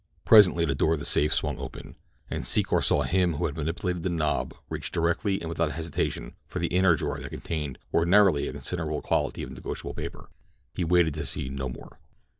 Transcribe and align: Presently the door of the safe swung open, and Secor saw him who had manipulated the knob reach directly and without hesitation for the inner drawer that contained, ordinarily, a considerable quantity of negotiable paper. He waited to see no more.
Presently 0.25 0.65
the 0.65 0.73
door 0.73 0.93
of 0.93 0.99
the 0.99 1.05
safe 1.05 1.31
swung 1.31 1.59
open, 1.59 1.95
and 2.27 2.43
Secor 2.43 2.83
saw 2.83 3.03
him 3.03 3.35
who 3.35 3.45
had 3.45 3.55
manipulated 3.55 4.01
the 4.01 4.09
knob 4.09 4.55
reach 4.67 4.91
directly 4.91 5.39
and 5.39 5.47
without 5.47 5.73
hesitation 5.73 6.33
for 6.47 6.57
the 6.57 6.65
inner 6.69 6.95
drawer 6.95 7.19
that 7.19 7.29
contained, 7.29 7.77
ordinarily, 7.93 8.47
a 8.47 8.51
considerable 8.53 9.03
quantity 9.03 9.43
of 9.43 9.51
negotiable 9.51 9.93
paper. 9.93 10.29
He 10.73 10.83
waited 10.83 11.13
to 11.13 11.25
see 11.27 11.49
no 11.49 11.69
more. 11.69 11.99